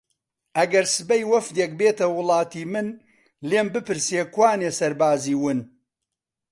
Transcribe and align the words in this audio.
ئەگەر 0.57 0.85
سبەی 0.95 1.27
وەفدێک 1.31 1.71
بێتە 1.79 2.05
وڵاتی 2.15 2.63
من 2.73 2.87
لێم 3.49 3.67
بپرسێ 3.73 4.21
کوانێ 4.33 4.71
سەربازی 4.79 5.37
ون 5.41 5.59